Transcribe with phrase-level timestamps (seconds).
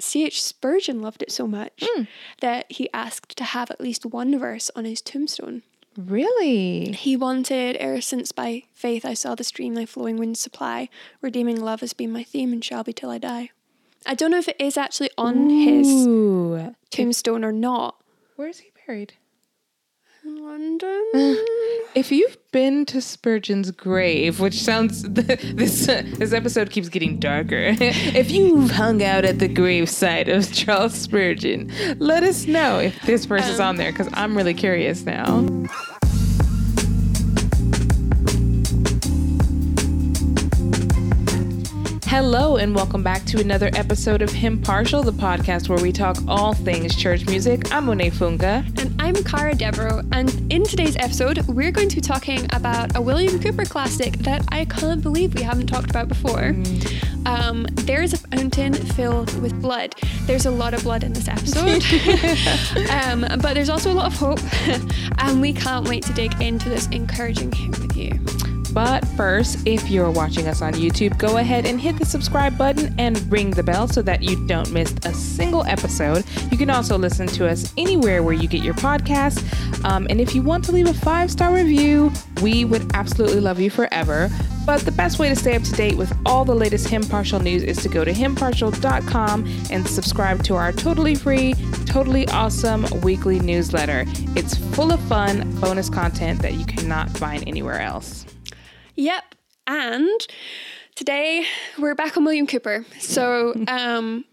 [0.00, 0.42] But C.H.
[0.42, 2.04] Spurgeon loved it so much Hmm.
[2.40, 5.62] that he asked to have at least one verse on his tombstone.
[5.94, 6.92] Really?
[6.92, 10.88] He wanted, e'er since by faith I saw the stream thy flowing winds supply,
[11.20, 13.50] redeeming love has been my theme and shall be till I die.
[14.06, 16.06] I don't know if it is actually on his
[16.90, 18.00] tombstone or not.
[18.36, 19.12] Where is he buried?
[20.30, 21.10] In London?
[21.96, 27.74] If you've been to Spurgeon's grave, which sounds this this episode keeps getting darker.
[27.80, 33.24] if you've hung out at the gravesite of Charles Spurgeon, let us know if this
[33.24, 35.48] verse is um, on there because I'm really curious now.
[42.10, 46.16] Hello and welcome back to another episode of Him Partial, the podcast where we talk
[46.26, 47.72] all things church music.
[47.72, 48.66] I'm Monet Funga.
[48.80, 53.00] and I'm Cara Devereaux, and in today's episode, we're going to be talking about a
[53.00, 56.48] William Cooper classic that I can't believe we haven't talked about before.
[57.26, 59.94] Um, there's a fountain filled with blood.
[60.22, 61.84] There's a lot of blood in this episode,
[62.90, 64.40] um, but there's also a lot of hope,
[65.18, 68.49] and we can't wait to dig into this encouraging hymn with you.
[68.72, 72.94] But first, if you're watching us on YouTube, go ahead and hit the subscribe button
[72.98, 76.24] and ring the bell so that you don't miss a single episode.
[76.50, 79.44] You can also listen to us anywhere where you get your podcasts.
[79.84, 82.12] Um, and if you want to leave a five star review,
[82.42, 84.30] we would absolutely love you forever.
[84.66, 87.40] But the best way to stay up to date with all the latest Him Partial
[87.40, 91.54] news is to go to himpartial.com and subscribe to our totally free,
[91.86, 94.04] totally awesome weekly newsletter.
[94.36, 98.26] It's full of fun, bonus content that you cannot find anywhere else.
[99.00, 99.34] Yep.
[99.66, 100.26] And
[100.94, 101.46] today
[101.78, 102.84] we're back on William Cooper.
[102.98, 104.26] So, um,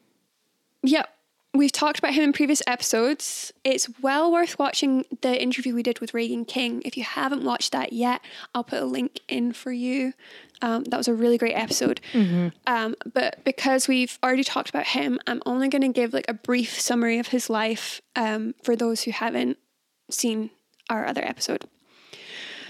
[0.83, 1.07] yep,
[1.53, 3.53] we've talked about him in previous episodes.
[3.63, 6.81] It's well worth watching the interview we did with Reagan King.
[6.83, 8.19] If you haven't watched that yet,
[8.53, 10.11] I'll put a link in for you.
[10.61, 12.01] Um, that was a really great episode.
[12.67, 16.33] Um, but because we've already talked about him, I'm only going to give like a
[16.33, 19.59] brief summary of his life um, for those who haven't
[20.11, 20.49] seen
[20.89, 21.63] our other episode.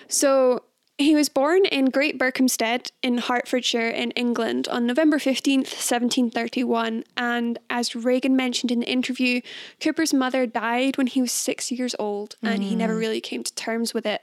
[0.08, 0.62] So
[0.98, 7.04] he was born in Great Berkhamsted in Hertfordshire in England on November 15th, 1731.
[7.16, 9.42] And as Reagan mentioned in the interview,
[9.80, 13.54] Cooper's mother died when he was six years old and he never really came to
[13.54, 14.22] terms with it.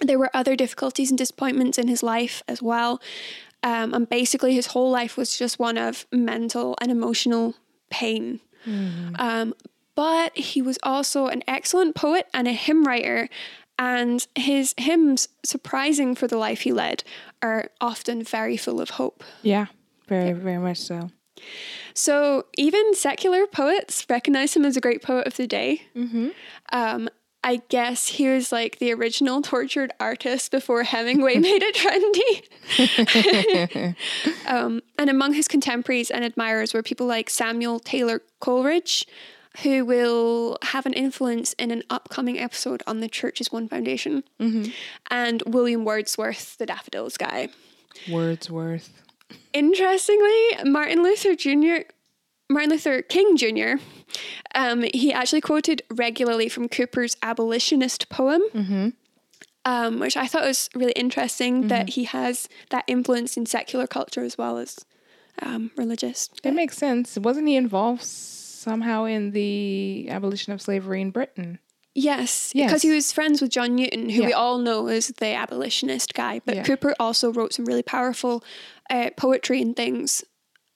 [0.00, 3.00] There were other difficulties and disappointments in his life as well.
[3.62, 7.54] Um, and basically, his whole life was just one of mental and emotional
[7.90, 8.40] pain.
[9.18, 9.54] Um,
[9.94, 13.28] but he was also an excellent poet and a hymn writer,
[13.80, 17.02] and his hymns, surprising for the life he led,
[17.40, 19.24] are often very full of hope.
[19.42, 19.66] Yeah,
[20.06, 21.10] very, very much so.
[21.94, 25.82] So even secular poets recognize him as a great poet of the day.
[26.70, 27.08] Um,
[27.42, 31.74] I guess he was like the original tortured artist before Hemingway made it
[32.76, 33.96] trendy.
[34.46, 39.06] um, and among his contemporaries and admirers were people like Samuel Taylor Coleridge,
[39.62, 44.22] who will have an influence in an upcoming episode on the Church's One Foundation,
[45.10, 47.48] and William Wordsworth, the Daffodils guy.
[48.10, 49.02] Wordsworth.
[49.52, 51.82] Interestingly, Martin Luther Jr.
[52.48, 53.82] Martin Luther King Jr.
[54.54, 58.42] Um, he actually quoted regularly from Cooper's abolitionist poem,
[59.64, 64.22] um, which I thought was really interesting that he has that influence in secular culture
[64.24, 64.84] as well as
[65.42, 66.28] um, religious.
[66.42, 67.16] That makes sense.
[67.18, 68.02] Wasn't he involved
[68.60, 71.58] somehow in the abolition of slavery in Britain?
[71.94, 72.70] Yes, Yes.
[72.70, 76.40] because he was friends with John Newton, who we all know is the abolitionist guy.
[76.44, 76.62] But Yeah.
[76.62, 78.44] Cooper also wrote some really powerful
[78.88, 80.22] uh, poetry and things.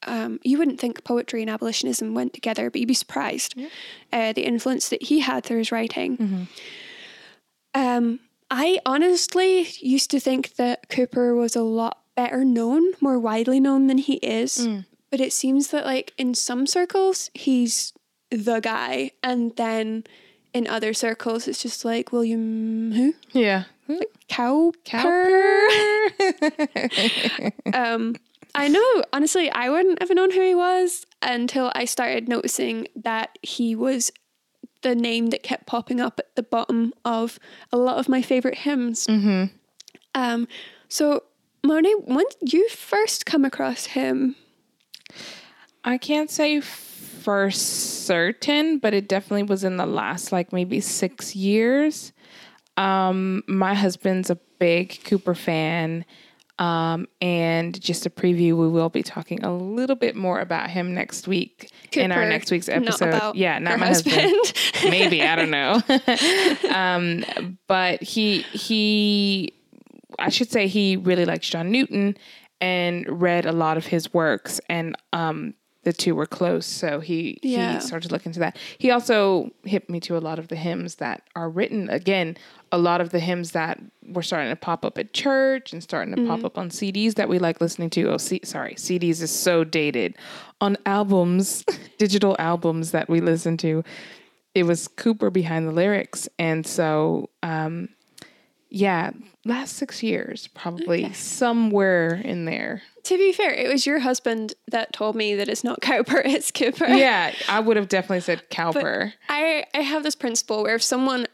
[0.06, 3.54] Um, you wouldn't think poetry and abolitionism went together, but you'd be surprised
[4.12, 6.48] uh, the influence that he had through his writing.
[7.74, 13.58] Um, I honestly used to think that Cooper was a lot better known, more widely
[13.60, 14.68] known than he is.
[15.14, 17.92] But it seems that, like, in some circles, he's
[18.32, 19.12] the guy.
[19.22, 20.02] And then
[20.52, 23.14] in other circles, it's just like William who?
[23.30, 23.66] Yeah.
[23.86, 25.68] Like Cow Cowper.
[27.72, 28.16] um,
[28.56, 33.38] I know, honestly, I wouldn't have known who he was until I started noticing that
[33.40, 34.10] he was
[34.82, 37.38] the name that kept popping up at the bottom of
[37.70, 39.06] a lot of my favorite hymns.
[40.16, 40.48] Um,
[40.88, 41.22] so,
[41.62, 44.34] Monet, when you first come across him?
[45.84, 51.36] I can't say for certain, but it definitely was in the last like maybe six
[51.36, 52.12] years.
[52.76, 56.04] Um, my husband's a big Cooper fan.
[56.58, 60.94] Um, and just a preview, we will be talking a little bit more about him
[60.94, 63.08] next week in our next week's not episode.
[63.08, 64.32] about yeah, not my husband.
[64.84, 65.82] Maybe I don't know.
[66.74, 69.52] um, but he he,
[70.18, 72.16] I should say he really likes John Newton
[72.60, 75.54] and read a lot of his works and um
[75.84, 76.66] the two were close.
[76.66, 77.74] So he Yeah.
[77.74, 78.56] he started looking into that.
[78.78, 81.88] He also hit me to a lot of the hymns that are written.
[81.90, 82.36] Again,
[82.72, 86.14] a lot of the hymns that were starting to pop up at church and starting
[86.14, 86.30] to Mm-hmm.
[86.30, 88.10] pop up on CDs that we like listening to.
[88.12, 90.16] Oh, C- sorry, CDs is so dated.
[90.60, 91.64] On albums,
[91.98, 93.84] digital albums that we listen to,
[94.54, 97.88] it was Cooper behind the lyrics, and so um,
[98.76, 99.12] yeah,
[99.44, 102.82] last six years probably somewhere in there.
[103.04, 106.50] To be fair, it was your husband that told me that it's not Cowper, it's
[106.50, 106.86] Cooper.
[106.88, 109.12] Yeah, I would have definitely said Cowper.
[109.28, 111.26] I I have this principle where if someone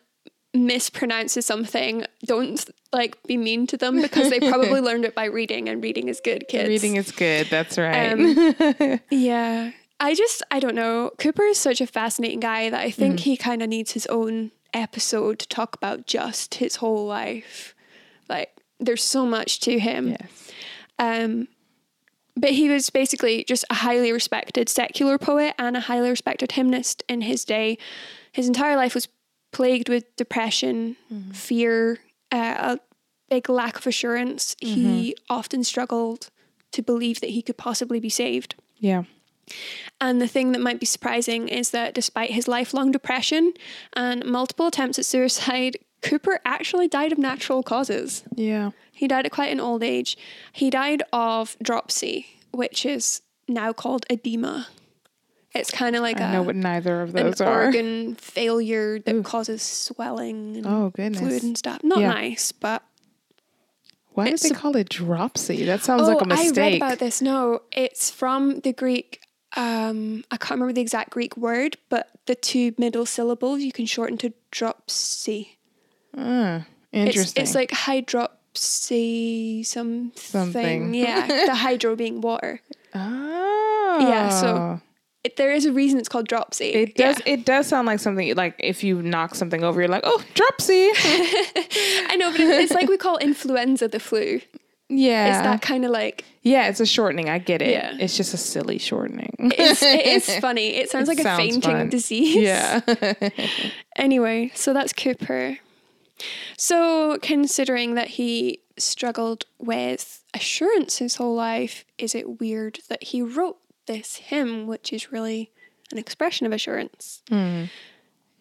[0.54, 5.68] mispronounces something, don't like be mean to them because they probably learned it by reading,
[5.68, 6.68] and reading is good, kids.
[6.68, 7.46] Reading is good.
[7.48, 8.12] That's right.
[8.12, 9.70] Um, yeah.
[10.02, 11.10] I just I don't know.
[11.18, 13.30] Cooper is such a fascinating guy that I think Mm-hmm.
[13.30, 17.74] he kind of needs his own episode to talk about just his whole life.
[18.28, 20.10] Like there's so much to him.
[20.10, 20.52] yes.
[20.98, 21.48] Um,
[22.36, 27.02] but he was basically just a highly respected secular poet and a highly respected hymnist
[27.08, 27.76] in his day.
[28.32, 29.08] His entire life was
[29.52, 30.96] plagued with depression,
[31.32, 31.98] fear,
[32.30, 32.80] uh, a
[33.28, 34.56] big lack of assurance.
[34.60, 36.30] He often struggled
[36.72, 38.54] to believe that he could possibly be saved.
[38.78, 39.04] Yeah.
[40.00, 43.52] And the thing that might be surprising is that despite his lifelong depression
[43.94, 48.24] and multiple attempts at suicide, Cooper actually died of natural causes.
[48.34, 48.70] Yeah.
[48.92, 50.16] He died at quite an old age.
[50.52, 54.68] He died of dropsy, which is now called edema.
[55.54, 57.64] It's kind of like I a know what neither of an those are.
[57.66, 61.20] organ failure that causes swelling and Oh goodness.
[61.20, 61.82] fluid and stuff.
[61.82, 62.08] Not Yeah.
[62.10, 62.82] nice, but
[64.12, 65.64] Why did It's they a- call it dropsy?
[65.64, 66.76] That sounds oh, like a oh, I read mistake.
[66.82, 67.20] about this.
[67.22, 69.19] No, it's from the Greek.
[69.56, 73.86] Um, I can't remember the exact Greek word, but the two middle syllables you can
[73.86, 75.58] shorten to dropsy.
[76.16, 77.42] It's, interesting.
[77.42, 77.70] it's like
[78.64, 80.12] hydropsy something.
[80.16, 80.94] Something.
[80.94, 82.60] Yeah, the hydro being water.
[82.94, 83.98] oh.
[84.00, 84.80] Yeah, so
[85.24, 86.66] It, there is a reason it's called dropsy.
[86.72, 87.12] It Yeah.
[87.12, 87.22] does.
[87.26, 90.90] It does sound like something like if you knock something over, you're like, oh, dropsy.
[92.08, 94.40] I know, but it's, it's like we call influenza the flu.
[94.90, 95.28] Yeah.
[95.28, 97.28] It's that kind of like yeah, it's a shortening.
[97.28, 97.70] I get it.
[97.70, 97.96] Yeah.
[97.98, 99.34] It's just a silly shortening.
[99.38, 100.68] it's, it is funny.
[100.76, 101.88] It sounds It like a fainting fun.
[101.90, 102.36] disease.
[102.36, 102.80] yeah.
[103.96, 105.58] Anyway, so that's Cooper.
[106.56, 113.20] So, considering that he struggled with assurance his whole life, is it weird that he
[113.20, 115.50] wrote this hymn, which is really
[115.92, 117.22] an expression of assurance?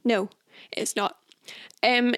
[0.03, 0.29] No,
[0.71, 1.17] it's not.
[1.83, 2.15] Um,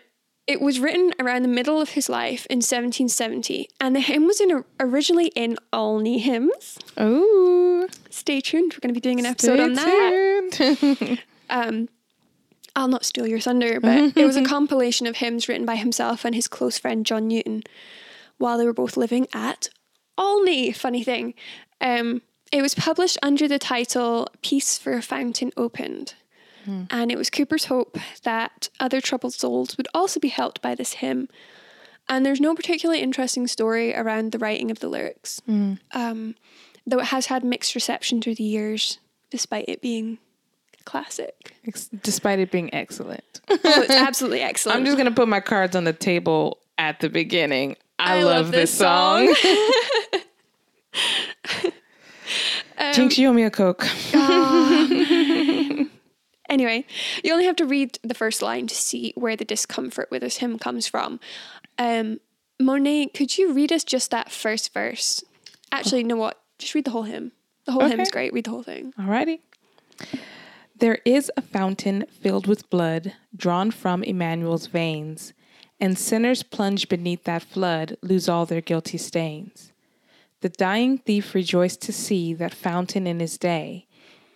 [0.52, 4.42] it was written around the middle of his life in 1770, and the hymn was
[4.42, 6.78] in originally in Olney hymns.
[7.00, 7.88] Ooh.
[8.10, 11.20] Stay tuned; we're going to be doing an episode Stay on that.
[11.50, 11.88] um,
[12.76, 16.26] I'll not steal your thunder, but it was a compilation of hymns written by himself
[16.26, 17.64] and his close friend John Newton
[18.38, 19.70] while they were both living at
[20.18, 20.74] Olney.
[20.74, 21.34] Funny thing.
[21.80, 22.22] Um,
[22.52, 26.16] it was published under the title Peace for a Fountain Opened.
[26.66, 26.84] Hmm.
[26.90, 30.94] And it was Cooper's hope that other troubled souls would also be helped by this
[30.94, 31.28] hymn.
[32.10, 35.76] And there's no particularly interesting story around the writing of the lyrics, hmm.
[35.94, 36.36] um,
[36.86, 39.00] though it has had mixed reception through the years,
[39.30, 40.18] despite it being
[40.84, 41.56] classic.
[41.66, 43.24] Ex- Despite it being excellent.
[43.64, 44.80] Oh, it's absolutely excellent.
[44.80, 47.76] I'm just gonna put my cards on the table at the beginning.
[48.00, 49.36] I, I love, love this this song.
[49.36, 50.22] song.
[52.78, 53.86] Um, Jinx, you owe me a coke.
[54.16, 54.88] Ah.
[56.52, 56.86] Anyway,
[57.24, 60.38] you only have to read the first line to see where the discomfort with this
[60.38, 61.20] hymn comes from.
[61.80, 62.20] Um,
[62.60, 65.24] Monet, could you read us just that first verse?
[65.72, 66.40] Actually, you know what?
[66.60, 67.32] Just read the whole hymn.
[67.66, 67.92] The whole Okay.
[67.96, 68.34] hymn's great.
[68.34, 68.94] Read the whole thing.
[69.00, 69.40] Alrighty.
[70.78, 75.32] There is a fountain filled with blood drawn from Emmanuel's veins,
[75.80, 79.72] and sinners plunge beneath that flood lose all their guilty stains.
[80.42, 83.88] The dying thief rejoiced to see that fountain in his day,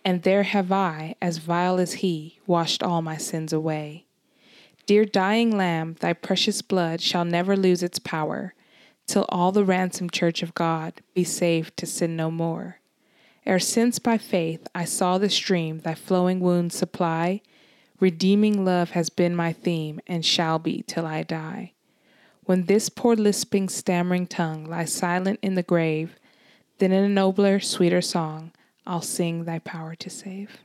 [0.06, 4.06] and there have I, as vile as he, washed all my sins away.
[4.86, 8.54] Dear dying Lamb, thy precious blood shall never lose its power,
[9.08, 12.78] till all the ransomed church of God be saved to sin no more.
[13.44, 17.40] Ere since by faith I saw the stream thy flowing wounds supply,
[17.98, 21.72] redeeming love has been my theme and shall be till I die.
[22.44, 26.14] When this poor lisping, stammering tongue lies silent in the grave,
[26.78, 28.52] then in a nobler, sweeter song
[28.86, 30.58] I'll sing thy power to save.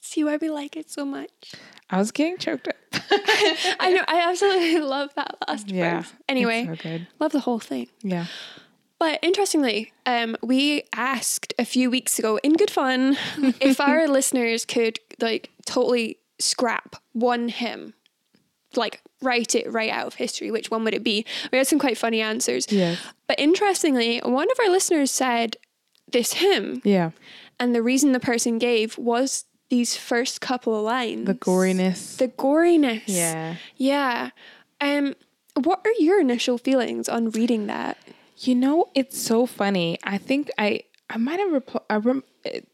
[0.00, 1.54] See why we like it so much.
[1.90, 2.74] I was getting choked up.
[3.10, 4.04] I know.
[4.06, 6.12] I absolutely love that last Yeah, verse.
[6.28, 7.06] Anyway, so good.
[7.18, 7.88] love the whole thing.
[8.02, 8.26] Yeah.
[8.98, 13.16] But interestingly, um, we asked a few weeks ago in good fun
[13.60, 17.94] if our listeners could like totally scrap one hymn,
[18.76, 20.50] like write it right out of history.
[20.50, 21.24] Which one would it be?
[21.50, 22.70] We had some quite funny answers.
[22.70, 22.98] Yes.
[23.26, 25.56] But interestingly, one of our listeners said
[26.10, 27.10] this hymn, Yeah.
[27.60, 31.26] And the reason the person gave was these first couple of lines.
[31.26, 32.16] The goriness.
[32.16, 33.02] The goriness.
[33.06, 33.56] yeah.
[33.76, 34.30] Yeah.
[34.80, 35.14] Um,
[35.54, 37.96] what are your initial feelings on reading that?
[38.38, 39.98] You know, it's so funny.
[40.04, 41.82] I think I I might have replied.
[41.88, 42.66] I rem- it-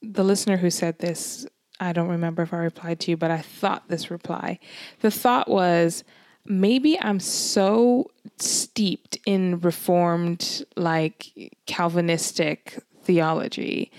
[0.00, 1.46] the listener who said this.
[1.78, 4.58] I don't remember if I replied to you, but I thought this reply.
[5.00, 6.04] The thought was
[6.46, 8.10] maybe I'm so
[8.42, 13.90] steeped in reformed, like Calvinistic theology,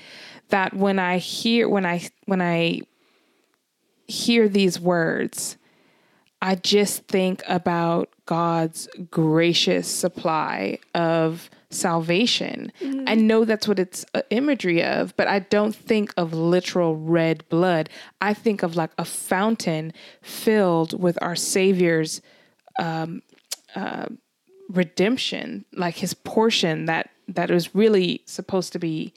[0.49, 2.81] that when I hear when I when I
[4.07, 5.57] hear these words,
[6.41, 12.71] I just think about God's gracious supply of salvation.
[13.07, 17.47] I know that's what it's uh, imagery of, but I don't think of literal red
[17.49, 17.89] blood.
[18.21, 22.21] I think of like a fountain filled with our Savior's
[22.79, 23.21] um,
[23.75, 24.07] uh,
[24.73, 29.13] redemption, like his portion that that was really supposed to be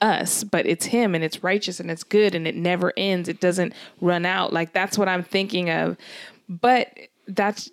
[0.00, 3.28] us, but it's him and it's righteous and it's good and it never ends.
[3.28, 4.52] It doesn't run out.
[4.52, 5.96] Like that's what I'm thinking of.
[6.48, 6.92] But
[7.28, 7.70] that's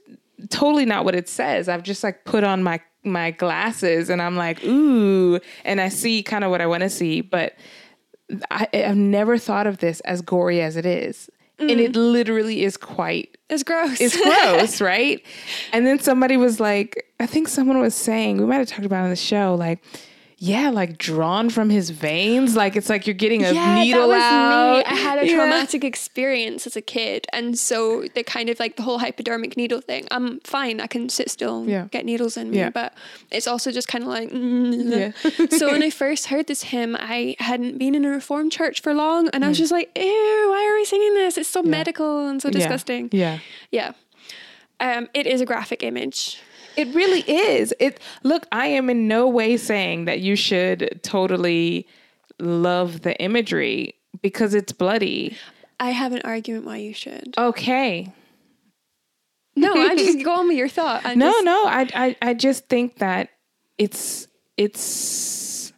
[0.49, 1.67] totally not what it says.
[1.67, 6.21] I've just like put on my my glasses and I'm like, ooh, and I see
[6.21, 7.55] kind of what I want to see, but
[8.51, 11.29] I, I've never thought of this as gory as it is.
[11.69, 12.11] And it mm.
[12.11, 13.99] literally is quite It's gross.
[13.99, 15.23] it's gross, right?
[15.73, 19.01] And then somebody was like, I think someone was saying, we might have talked about
[19.01, 19.83] it on the show, like,
[20.43, 22.55] yeah, like drawn from his veins.
[22.55, 24.77] Like it's like you're getting a yeah, needle that was out.
[24.77, 24.83] me.
[24.85, 25.35] I had a Yeah.
[25.35, 29.81] traumatic experience as a kid, and so the kind of like the whole hypodermic needle
[29.81, 30.07] thing.
[30.09, 30.81] I'm fine.
[30.81, 31.87] I can sit still, and Yeah.
[31.91, 32.71] get needles in me, Yeah.
[32.71, 32.95] but
[33.29, 34.31] it's also just kind of like.
[34.31, 35.13] mm.
[35.21, 35.47] Yeah.
[35.59, 38.95] so when I first heard this hymn, I hadn't been in a reformed church for
[38.95, 40.03] long, and I was just like, "Ew,
[40.49, 41.37] why are we singing this?
[41.37, 43.13] It's so medical and so disgusting." Mm.
[43.19, 43.39] Yeah.
[43.69, 43.91] Yeah.
[44.79, 46.39] Um, it is a graphic image.
[46.77, 47.73] It really is.
[47.79, 51.87] It look, I am in no way saying that you should totally
[52.39, 55.37] love the imagery because it's bloody.
[55.79, 57.33] I have an argument why you should.
[57.37, 58.11] Okay.
[59.55, 61.05] No, I just go on with your thought.
[61.05, 63.29] I No, just- no, I, I I just think that
[63.77, 65.73] it's it's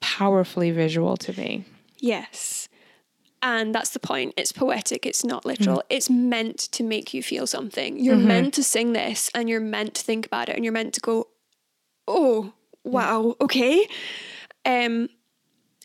[0.00, 1.64] powerfully visual to me.
[1.98, 2.53] Yes.
[3.46, 4.32] And that's the point.
[4.38, 5.82] It's poetic, it's not literal.
[5.90, 7.98] It's meant to make you feel something.
[7.98, 10.94] You're meant to sing this and you're meant to think about it and you're meant
[10.94, 11.28] to go,
[12.08, 13.86] oh, wow, okay.
[14.64, 15.10] Um,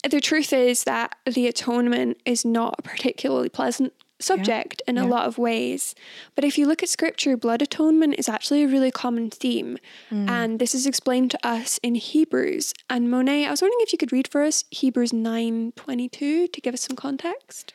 [0.09, 5.25] the truth is that the atonement is not a particularly pleasant subject in a lot
[5.27, 5.95] of ways.
[6.35, 9.77] But if you look at scripture, blood atonement is actually a really common theme.
[10.11, 12.73] And this is explained to us in Hebrews.
[12.89, 16.73] And Monet, I was wondering if you could read for us Hebrews 9:22 to give
[16.73, 17.73] us some context.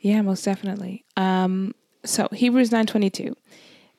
[0.00, 1.04] Yeah, most definitely.
[1.16, 1.74] Um,
[2.04, 3.36] so Hebrews nine twenty two.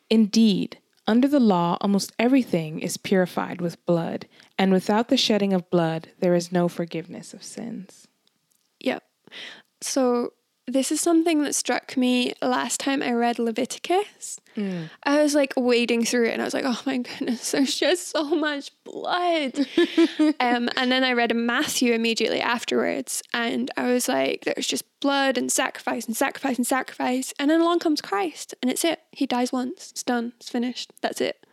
[0.10, 4.27] Indeed, under the law, almost everything is purified with blood,
[4.58, 8.08] and without the shedding of blood, there is no forgiveness of sins.
[8.80, 9.04] Yep.
[9.82, 10.34] So
[10.67, 14.39] this is something that struck me last time I read Leviticus.
[15.03, 18.09] I was like wading through it and I was like, oh my goodness, there's just
[18.09, 19.57] so much blood.
[20.39, 25.38] um, and then I read Matthew immediately afterwards and I was like, there's just blood
[25.38, 27.33] and sacrifice and sacrifice and sacrifice.
[27.39, 29.00] And then along comes Christ and it's it.
[29.12, 31.45] He dies once, it's done, it's finished, that's it.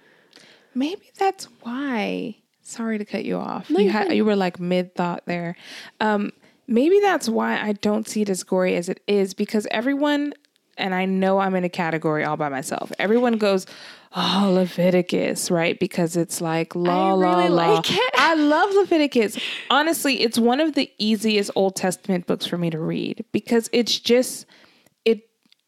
[0.74, 2.38] Maybe that's why.
[2.62, 3.70] Sorry to cut you off.
[3.70, 5.54] No, you had you were like mid thought there.
[6.00, 6.32] Um,
[6.66, 10.34] maybe that's why I don't see it as gory as it is because everyone,
[10.76, 12.92] and I know I'm in a category all by myself.
[12.98, 13.66] Everyone goes,
[14.14, 15.78] "Oh, Leviticus," right?
[15.78, 17.74] Because it's like law, law, really law.
[17.74, 18.14] like it.
[18.16, 19.38] I love Leviticus.
[19.70, 23.98] Honestly, it's one of the easiest Old Testament books for me to read because it's
[23.98, 24.46] just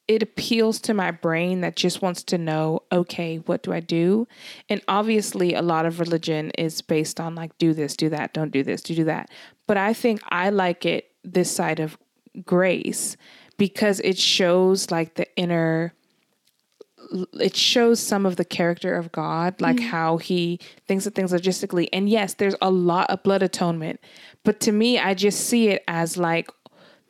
[0.08, 4.28] it appeals to my brain that just wants to know, okay, what do I do?
[4.68, 8.52] And obviously a lot of religion is based on like do this, do that, don't
[8.52, 9.30] do this, do do that.
[9.66, 11.98] But I think I like it this side of
[12.44, 13.16] grace
[13.56, 15.92] because it shows like the inner
[17.34, 19.88] it shows some of the character of God, like mm-hmm.
[19.88, 20.58] how he
[20.88, 21.88] thinks of things logistically.
[21.92, 24.00] And yes, there's a lot of blood atonement,
[24.42, 26.50] but to me, I just see it as like,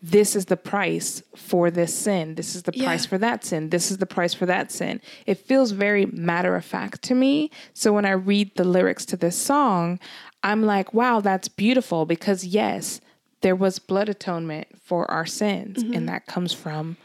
[0.03, 2.35] this is the price for this sin.
[2.35, 3.71] This is the price for that sin.
[3.71, 5.01] This is the price for that sin.
[5.25, 7.51] It feels very matter of fact to me.
[7.75, 9.99] So when I read the lyrics to this song,
[10.43, 13.01] I'm like, wow, that's beautiful because yes,
[13.41, 16.07] there was blood atonement for our sins, and mm-hmm.
[16.07, 16.97] that comes from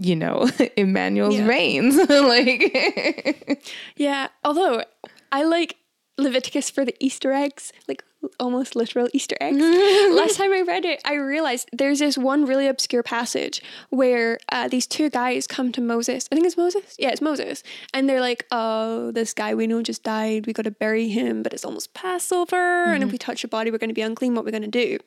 [0.00, 1.46] you know, Emmanuel's Yeah.
[1.46, 1.96] veins.
[2.08, 3.62] like,
[3.96, 4.82] Yeah, although
[5.30, 5.76] I like
[6.16, 7.72] Leviticus for the Easter eggs.
[7.86, 8.02] Like,
[8.38, 9.58] almost literal Easter eggs.
[10.16, 14.68] Last time I read it, I realized there's this one really obscure passage where uh,
[14.68, 16.28] these two guys come to Moses.
[16.30, 16.96] I think it's Moses.
[16.98, 17.62] Yeah, it's Moses.
[17.94, 20.46] And they're like, oh, this guy we know just died.
[20.46, 22.56] We got to bury him, but it's almost Passover.
[22.84, 24.34] And if we touch a body, we're going to be unclean.
[24.34, 24.98] What we're we going to do?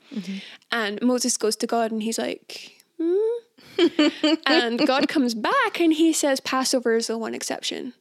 [0.71, 3.17] And Moses goes to God and he's like, hmm?
[4.45, 7.93] and God comes back and he says, Passover is the one exception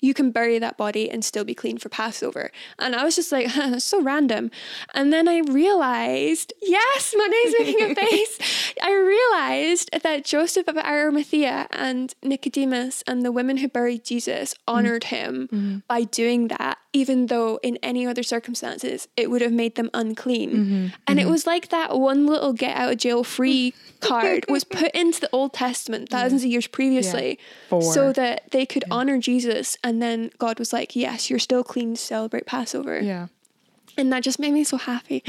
[0.00, 2.50] you can bury that body and still be clean for Passover.
[2.78, 4.50] And I was just like, huh, so random.
[4.94, 8.74] And then I realized, yes, Monet's making a face.
[8.82, 14.58] I realized that Joseph of Arimathea and Nicodemus and the women who buried Jesus mm.
[14.68, 15.78] honored him mm-hmm.
[15.88, 20.50] by doing that, even though in any other circumstances it would have made them unclean.
[20.50, 20.86] Mm-hmm.
[21.06, 21.30] And it mm-hmm.
[21.30, 25.30] was like that one little get out of jail free card was put into the
[25.32, 27.38] Old Testament thousands of years previously
[27.68, 29.76] For- so that they could honor Jesus.
[29.86, 33.00] And then God was like, Yes, you're still clean to celebrate Passover.
[33.00, 33.28] Yeah.
[33.96, 35.22] And that just made me so happy.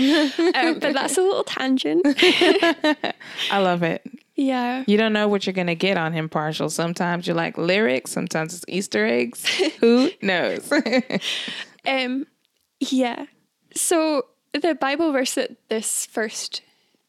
[0.55, 2.01] um, but that's a little tangent.
[3.51, 4.03] I love it.
[4.35, 4.83] yeah.
[4.87, 6.71] You don't know what you're going to get on him partial.
[6.71, 9.47] Sometimes you like lyrics, sometimes it's Easter eggs.
[9.79, 10.69] Who knows?
[11.85, 12.25] Um,
[12.79, 13.27] yeah.
[13.75, 16.63] So the Bible verse that this first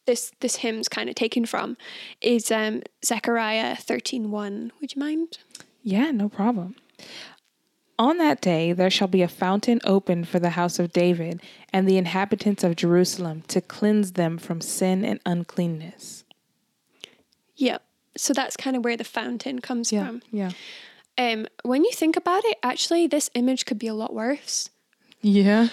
[0.04, 1.76] this this hymn's kind of taken from
[2.20, 4.70] is um Zechariah thirteen one.
[4.80, 5.38] Would you mind?
[5.82, 6.76] yeah, no problem.
[7.98, 11.88] On that day, there shall be a fountain opened for the house of David and
[11.88, 16.24] the inhabitants of Jerusalem to cleanse them from sin and uncleanness.
[17.56, 17.78] Yeah.
[18.16, 20.22] So that's kind of where the fountain comes from.
[20.30, 20.52] Yeah.
[21.18, 24.70] Um, when you think about it, actually, this image could be a lot worse.
[25.20, 25.68] Yeah.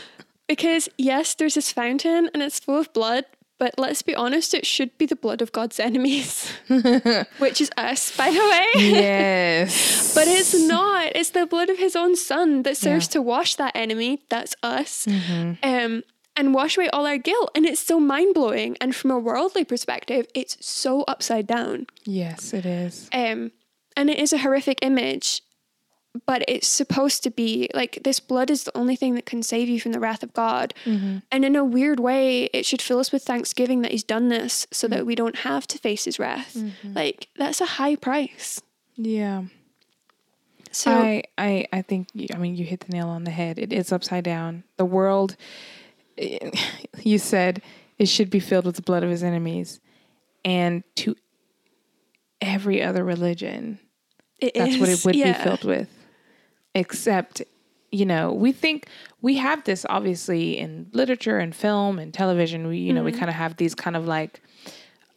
[0.48, 3.26] Because yes, there's this fountain and it's full of blood,
[3.58, 6.52] but let's be honest, it should be the blood of God's enemies,
[7.40, 8.92] which is us, by the way.
[8.92, 9.94] Yes.
[10.16, 11.12] But it's not.
[11.16, 13.12] It's the blood of his own son that serves Yeah.
[13.14, 14.24] to wash that enemy.
[14.30, 15.08] That's us.
[15.08, 16.04] Um,
[16.38, 17.52] and wash away all our guilt.
[17.56, 18.78] And it's so mind blowing.
[18.82, 21.88] And from a worldly perspective, it's so upside down.
[22.06, 23.10] yes, it is.
[23.14, 23.52] Um,
[23.98, 25.42] and it is a horrific image,
[26.26, 29.68] but it's supposed to be like this blood is the only thing that can save
[29.68, 30.74] you from the wrath of God.
[30.86, 31.18] Mm-hmm.
[31.32, 34.68] And in a weird way, it should fill us with thanksgiving that He's done this
[34.72, 35.06] so that mm.
[35.06, 36.56] we don't have to face His wrath.
[36.56, 36.94] Mm-hmm.
[36.94, 38.62] Like, that's a high price.
[38.96, 39.44] Yeah.
[40.72, 43.60] So, I, I, I think, I mean, you hit the nail on the head.
[43.60, 44.64] It is upside down.
[44.78, 45.38] The world,
[46.18, 47.62] you said,
[47.98, 49.80] it should be filled with the blood of his enemies.
[50.44, 51.16] And to
[52.42, 53.80] every other religion,
[54.40, 55.38] it that's what it would yeah.
[55.38, 55.90] be filled with.
[56.76, 57.42] Except,
[57.92, 58.88] you know, we think
[59.22, 62.68] we have this obviously in literature and film and television.
[62.68, 63.20] We, you know, we mm-hmm.
[63.20, 64.42] kind of have these kind of like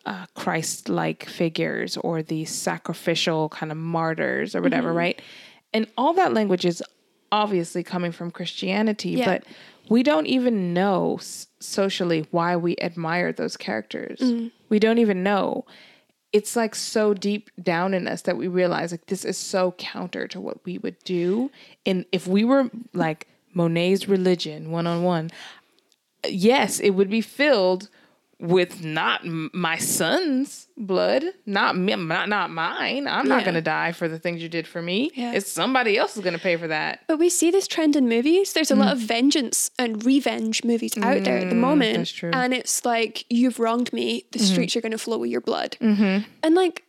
[0.07, 4.99] uh, Christ like figures or these sacrificial kind of martyrs or whatever, mm-hmm.
[4.99, 5.23] right?
[5.75, 6.83] And all that language is
[7.31, 9.27] obviously coming from Christianity, Yeah.
[9.27, 9.45] but
[9.91, 14.21] we don't even know s- socially why we admire those characters.
[14.21, 14.51] Mm.
[14.69, 15.67] We don't even know
[16.33, 20.29] it's like so deep down in us that we realize like this is so counter
[20.29, 21.51] to what we would do.
[21.87, 25.31] And if we were like monet's religion one-on-one
[26.29, 27.89] yes it would be filled
[28.41, 33.91] with not my son's blood not me not, not mine i'm not going to die
[33.91, 35.33] for the things you did for me Yeah.
[35.33, 38.09] it's somebody else is going to pay for that But we see this trend in
[38.09, 38.53] movies.
[38.53, 39.07] There's a lot of mm.
[39.07, 41.97] vengeance and revenge movies out there at the mm, moment.
[41.97, 42.31] that's true.
[42.33, 44.25] And it's like, you've wronged me.
[44.33, 44.53] The mm-hmm.
[44.53, 45.77] streets are going to flow with your blood.
[45.81, 46.25] Mm-hmm.
[46.43, 46.85] And like,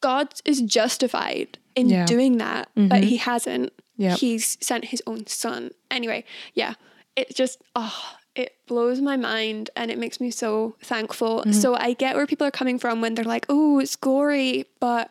[0.00, 2.06] God is justified in Yeah.
[2.06, 3.02] doing that, but mm-hmm.
[3.02, 3.72] he hasn't.
[3.96, 4.18] Yep.
[4.18, 5.70] He's sent his own son.
[5.90, 6.74] Anyway, yeah,
[7.16, 11.40] it just, oh, it blows my mind and it makes me so thankful.
[11.40, 11.52] Mm-hmm.
[11.52, 15.10] So I get where people are coming from when they're like, oh, it's gory, but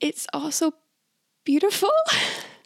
[0.00, 0.74] it's also
[1.44, 1.92] beautiful.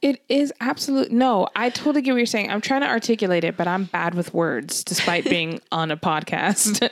[0.02, 1.10] It is absolute.
[1.10, 2.50] No, I totally get what you're saying.
[2.50, 6.88] I'm trying to articulate it, but I'm bad with words despite being on a podcast.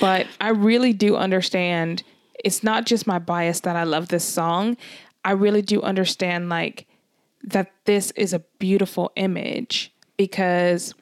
[0.00, 2.02] but I really do understand.
[2.44, 4.76] It's not just my bias that I love this song.
[5.24, 6.86] I really do understand like
[7.44, 10.92] that this is a beautiful image because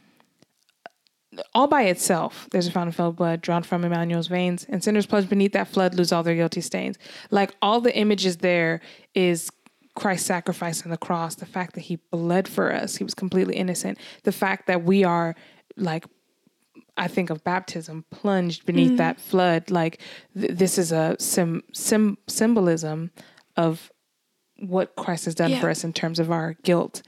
[1.55, 5.29] all by itself, there's a fountain filled blood drawn from Emmanuel's veins, and sinners plunged
[5.29, 6.99] beneath that flood lose all their guilty stains.
[7.31, 8.81] Like all the images there
[9.15, 9.51] is
[9.95, 13.57] Christ's sacrifice on the cross, the fact that he bled for us, he was completely
[13.57, 15.35] innocent, the fact that we are
[15.77, 16.07] like
[16.97, 18.97] I think of baptism plunged beneath mm-hmm.
[18.97, 19.71] that flood.
[19.71, 20.01] Like
[20.39, 23.13] th- this is a sim- sim- symbolism
[23.57, 23.93] of
[24.59, 25.61] what Christ has done Yeah.
[25.61, 27.03] for us in terms of our guilt.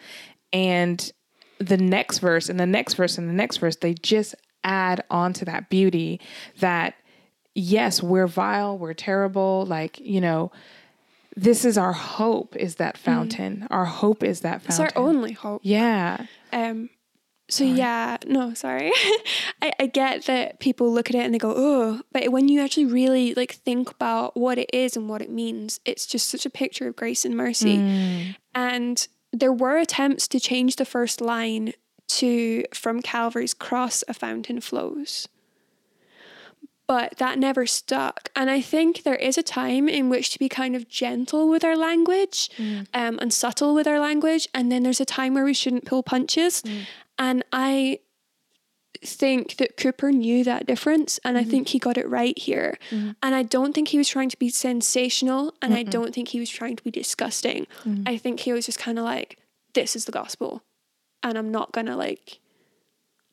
[0.52, 1.12] And
[1.60, 5.32] the next verse and the next verse and the next verse, they just add on
[5.34, 6.20] to that beauty
[6.58, 6.94] that
[7.54, 10.50] yes, we're vile, we're terrible, like, you know,
[11.36, 13.66] this is our hope is that fountain.
[13.70, 14.96] Our hope is that It's fountain.
[14.96, 15.60] our only hope.
[15.64, 16.26] Yeah.
[16.52, 16.90] Um,
[17.48, 18.90] So yeah, no, sorry.
[19.62, 22.60] I, I get that people look at it and they go, oh, but when you
[22.60, 26.46] actually really like think about what it is and what it means, it's just such
[26.46, 27.78] a picture of grace and mercy.
[27.78, 28.36] Mm.
[28.54, 31.72] And there were attempts to change the first line
[32.08, 35.28] to from Calvary's cross a fountain flows.
[36.86, 38.30] But that never stuck.
[38.34, 41.62] And I think there is a time in which to be kind of gentle with
[41.64, 42.50] our language
[42.92, 44.48] um, and subtle with our language.
[44.52, 46.64] And then there's a time where we shouldn't pull punches.
[47.16, 48.00] And I
[49.02, 51.50] think that Cooper knew that difference and I mm-hmm.
[51.50, 52.78] think he got it right here.
[52.90, 53.12] Mm-hmm.
[53.22, 56.40] And I don't think he was trying to be sensational and I don't think he
[56.40, 57.66] was trying to be disgusting.
[57.84, 58.02] Mm-hmm.
[58.06, 59.38] I think he was just kind of like,
[59.74, 60.62] this is the gospel.
[61.22, 62.39] And I'm not going to like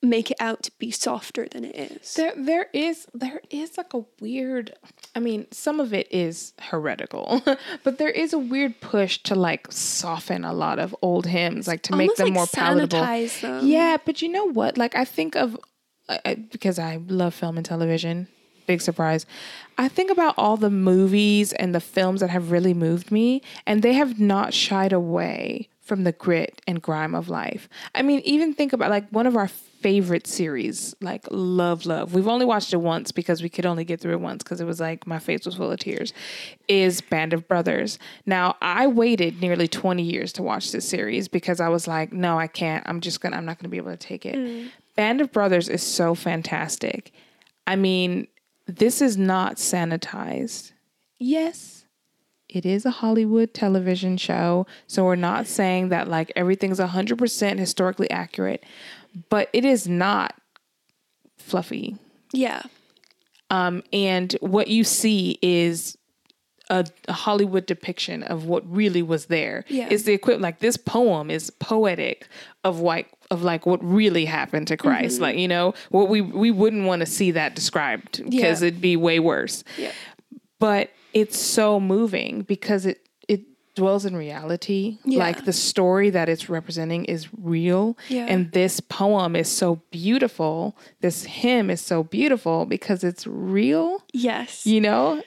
[0.01, 2.13] make it out to be softer than it is.
[2.13, 4.73] There, there is, there is like a weird.
[5.15, 7.41] I mean, some of it is heretical,
[7.83, 11.81] but there is a weird push to like soften a lot of old hymns, like
[11.83, 12.99] to make them like more palatable.
[13.41, 13.65] them.
[13.65, 14.77] Yeah, but you know what?
[14.77, 15.57] Like I think of
[16.09, 18.27] I- because I love film and television.
[18.67, 19.25] Big surprise.
[19.77, 23.81] I think about all the movies and the films that have really moved me, and
[23.81, 27.69] they have not shied away from the grit and grime of life.
[27.95, 29.47] I mean, even think about like one of our
[29.81, 32.13] favorite series, like Love Love.
[32.13, 34.65] We've only watched it once because we could only get through it once because it
[34.65, 36.13] was like my face was full of tears.
[36.67, 37.99] Is Band of Brothers.
[38.25, 42.39] Now, I waited nearly 20 years to watch this series because I was like, no,
[42.39, 42.87] I can't.
[42.87, 44.35] I'm just to I'm not to be able to take it.
[44.35, 44.69] Mm.
[44.95, 47.11] Band of Brothers is so fantastic.
[47.65, 48.27] I mean,
[48.65, 50.71] this is not sanitized.
[51.19, 51.77] Yes,
[52.49, 54.65] it is a Hollywood television show.
[54.87, 58.63] So we're not saying that like everything's 100% historically accurate,
[59.29, 60.35] but it is not
[61.37, 61.95] fluffy.
[62.33, 62.61] Yeah.
[63.49, 65.97] Um, and what you see is
[66.69, 69.63] a, a Hollywood depiction of what really was there.
[69.69, 69.87] Yeah.
[69.89, 70.41] It's the equivalent.
[70.43, 72.27] Like this poem is poetic
[72.65, 75.15] of like of like what really happened to Christ.
[75.15, 75.23] Mm-hmm.
[75.23, 78.67] Like you know what we we wouldn't want to see that described because Yeah.
[78.67, 79.63] it'd be way worse.
[79.77, 79.93] Yeah.
[80.59, 83.06] But it's so moving because it it
[83.77, 84.97] dwells in reality.
[85.05, 85.19] Yeah.
[85.19, 87.97] Like the story that it's representing is real.
[88.09, 88.25] Yeah.
[88.27, 90.75] And this poem is so beautiful.
[91.01, 94.03] This hymn is so beautiful because it's real.
[94.11, 94.65] Yes.
[94.65, 95.23] You know?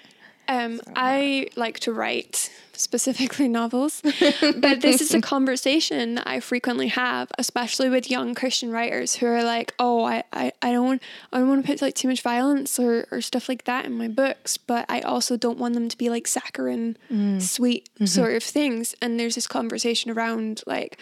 [0.50, 7.30] Um, I like to write specifically novels, but this is a conversation I frequently have,
[7.38, 11.38] especially with young Christian writers who are like, "Oh, I, I, I don't want, I
[11.38, 14.08] don't want to put like too much violence or, or stuff like that in my
[14.08, 16.96] books, but I also don't want them to be like saccharine,
[17.40, 20.98] sweet sort of things." And there's this conversation around like,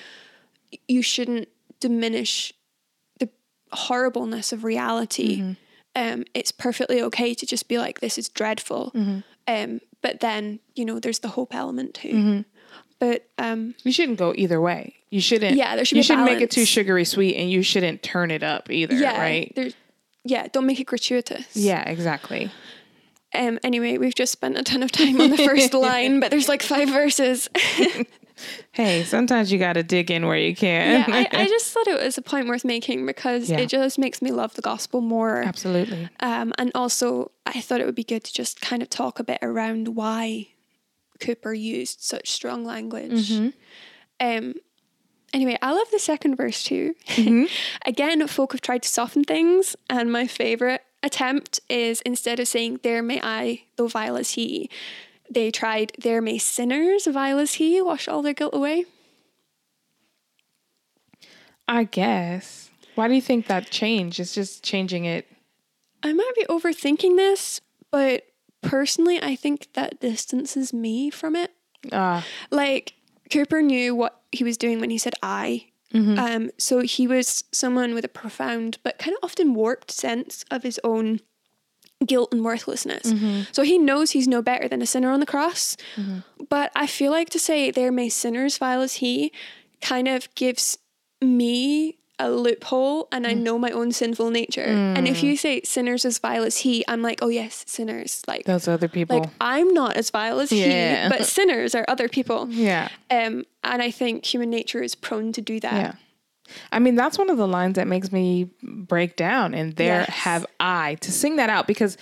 [0.88, 1.48] you shouldn't
[1.80, 2.52] diminish
[3.18, 3.30] the
[3.72, 5.40] horribleness of reality.
[5.96, 8.92] Um, it's perfectly okay to just be like, this is dreadful.
[9.48, 12.44] Um, but then, you know, there's the hope element too.
[13.00, 14.94] But um, You shouldn't go either way.
[15.10, 15.56] You shouldn't.
[15.56, 18.42] Yeah, there should You shouldn't make it too sugary sweet, and you shouldn't turn it
[18.42, 18.94] up either.
[18.94, 19.52] yeah, Right.
[19.56, 19.74] there's,
[20.24, 21.56] yeah, don't make it gratuitous.
[21.56, 21.88] Yeah.
[21.88, 22.50] Exactly.
[23.34, 26.48] Um, anyway, we've just spent a ton of time on the first line, but there's
[26.48, 27.48] like five verses.
[28.72, 31.12] Hey, sometimes you got to dig in where you yeah, can.
[31.12, 33.58] I, I just thought it was a point worth making because Yeah.
[33.60, 35.42] it just makes me love the gospel more.
[35.42, 36.08] Absolutely.
[36.20, 39.24] Um, and also, I thought it would be good to just kind of talk a
[39.24, 40.48] bit around why
[41.20, 43.30] Cooper used such strong language.
[44.20, 44.54] Um,
[45.32, 46.94] anyway, I love the second verse too.
[47.86, 52.80] Again, folk have tried to soften things, and my favorite attempt is instead of saying,
[52.82, 54.68] There may I, though vile as he,
[55.30, 58.84] they tried, There may sinners, vile as he, wash all their guilt away.
[61.66, 62.70] I guess.
[62.94, 64.18] Why do you think that changed?
[64.18, 65.26] It's just changing it.
[66.02, 67.60] I might be overthinking this,
[67.90, 68.24] but
[68.62, 71.52] personally, I think that distances me from it.
[71.92, 72.94] Uh, like
[73.30, 75.66] Cooper knew what he was doing when he said I.
[75.94, 80.62] Um, so he was someone with a profound but kind of often warped sense of
[80.62, 81.20] his own
[82.04, 83.12] guilt and worthlessness.
[83.12, 83.42] Mm-hmm.
[83.52, 85.76] So he knows he's no better than a sinner on the cross.
[85.96, 86.18] Mm-hmm.
[86.48, 89.32] But I feel like to say there may sinners vile as he
[89.80, 90.78] kind of gives
[91.20, 93.42] me a loophole and I mm.
[93.42, 94.64] know my own sinful nature.
[94.64, 95.38] And if you mm.
[95.38, 98.22] say sinners as vile as he, I'm like, oh yes, sinners.
[98.26, 99.20] Like those other people.
[99.20, 101.04] like I'm not as vile as Yeah.
[101.04, 102.48] he, but sinners are other people.
[102.50, 102.88] yeah.
[103.10, 105.74] Um, and I think human nature is prone to do that.
[105.74, 105.92] Yeah.
[106.72, 109.54] I mean, that's one of the lines that makes me break down.
[109.54, 110.08] And there Yes.
[110.10, 111.96] have I to sing that out because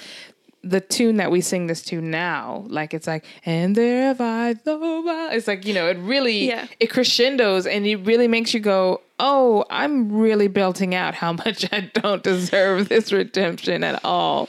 [0.62, 4.54] the tune that we sing this to now, like it's like, and there have I,
[4.64, 6.66] though I-" it's like, you know, it really, Yeah.
[6.80, 11.72] it crescendos and it really makes you go, oh, I'm really belting out how much
[11.72, 14.48] I don't deserve this redemption at all.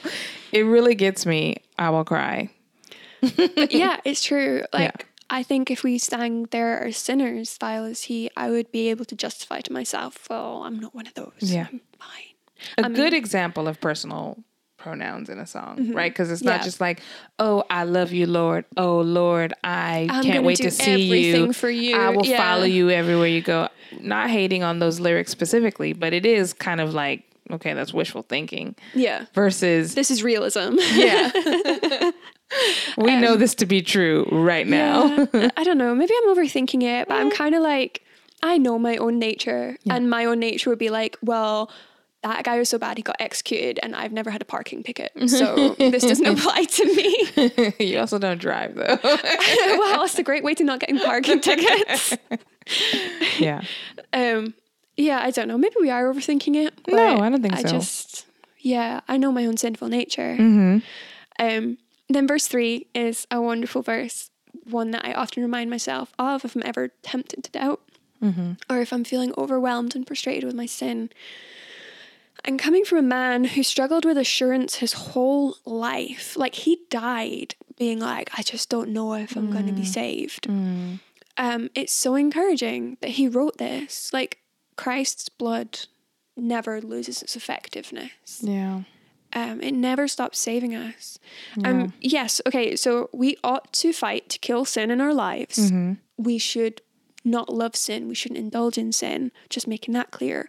[0.50, 1.58] It really gets me.
[1.78, 2.50] I will cry.
[3.70, 4.62] Yeah, it's true.
[4.72, 8.88] Like I think if we sang there are sinners, vile as he, I would be
[8.88, 11.32] able to justify to myself, well, I'm not one of those.
[11.40, 11.66] Yeah.
[11.70, 12.34] I'm fine.
[12.78, 14.42] a I mean- good example of personal
[14.78, 16.10] pronouns in a song, right?
[16.12, 16.60] Because it's not Mm-hmm.
[16.60, 16.64] Yeah.
[16.64, 17.00] just like,
[17.40, 18.64] "Oh, I love you, Lord.
[18.76, 21.52] Oh, Lord, I I'm can't wait to see you.
[21.52, 22.36] for you." I will Yeah.
[22.38, 23.68] follow you everywhere you go."
[24.00, 28.22] Not hating on those lyrics specifically, but it is kind of like, okay, that's wishful
[28.22, 29.26] thinking Yeah.
[29.34, 30.74] versus This is realism.
[30.92, 31.30] yeah.
[32.96, 35.26] we know this to be true right now.
[35.32, 35.50] Yeah.
[35.56, 35.94] I don't know.
[35.94, 38.02] Maybe I'm overthinking it, but I'm kind of like,
[38.42, 41.70] I know my own nature, and my own nature would be like, well,
[42.22, 45.12] that guy was so bad he got executed, and I've never had a parking ticket,
[45.28, 47.74] so this doesn't apply to me.
[47.78, 48.98] you also don't drive though.
[49.02, 52.16] well, it's a great way to not getting parking tickets.
[53.38, 53.62] yeah.
[54.12, 54.54] Um,
[54.98, 55.56] yeah, I don't know.
[55.56, 56.74] Maybe we are overthinking it.
[56.88, 57.68] No, I don't think I so.
[57.68, 58.26] I just,
[58.58, 60.36] yeah, I know my own sinful nature.
[60.38, 60.78] Mm-hmm.
[61.38, 64.30] Um, then verse three is a wonderful verse,
[64.64, 67.80] one that I often remind myself of if I'm ever tempted to doubt,
[68.68, 71.10] or if I'm feeling overwhelmed and frustrated with my sin.
[72.44, 77.54] And coming from a man who struggled with assurance his whole life, like he died
[77.76, 80.48] being like, I just don't know if I'm going to be saved.
[81.36, 84.12] Um, it's so encouraging that he wrote this.
[84.12, 84.38] Like
[84.78, 85.80] Christ's blood
[86.36, 88.82] never loses its effectiveness Yeah.
[89.34, 91.18] um, it never stops saving us.
[91.64, 95.70] Um, yes, okay, so we ought to fight to kill sin in our lives.
[96.16, 96.80] We should
[97.24, 98.08] not love sin.
[98.08, 100.48] We shouldn't indulge in sin, just making that clear.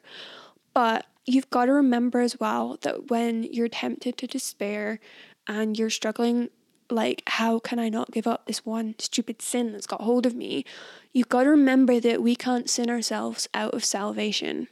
[0.74, 5.00] But you've got to remember as well that when you're tempted to despair
[5.48, 6.50] and you're struggling,
[6.92, 10.36] like, how can I not give up this one stupid sin that's got hold of
[10.36, 10.66] me?
[11.14, 14.68] You've got to remember that we can't sin ourselves out of salvation.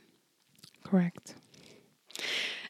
[0.84, 1.36] Correct.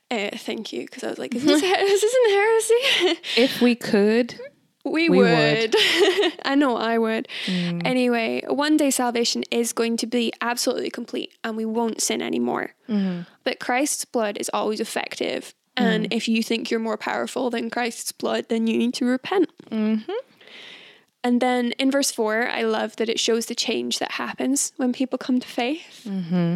[0.10, 3.20] Uh, thank you, because I was like, is this, is this an heresy?
[3.38, 4.40] If we could,
[4.86, 5.76] We, We would.
[5.76, 5.76] would.
[6.46, 7.28] I know I would.
[7.48, 12.72] Anyway, one day salvation is going to be absolutely complete and we won't sin anymore.
[13.44, 15.54] But Christ's blood is always effective.
[15.78, 16.14] And mm.
[16.14, 19.50] if you think you're more powerful than Christ's blood, then you need to repent.
[19.70, 20.12] Mm-hmm.
[21.24, 24.92] And then in verse 4, I love that it shows the change that happens when
[24.94, 26.04] people come to faith.
[26.08, 26.56] Mm-hmm.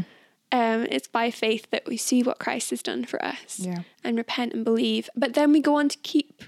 [0.54, 3.84] Um, it's by faith that we see what Christ has done for us Yeah.
[4.04, 5.10] and repent and believe.
[5.16, 6.44] But then we go on to keep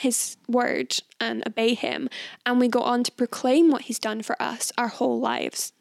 [0.00, 2.08] his word and obey him.
[2.46, 5.72] And we go on to proclaim what he's done for us our whole lives.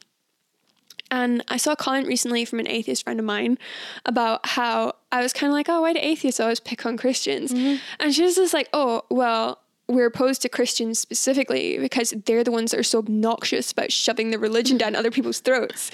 [1.10, 3.58] And I saw a comment recently from an atheist friend of mine
[4.06, 7.52] about how I was kind of like, oh, why do atheists always pick on Christians?
[8.00, 12.52] And she was just like, oh, well, we're opposed to Christians specifically because they're the
[12.52, 15.92] ones that are so obnoxious about shoving the religion down other people's throats.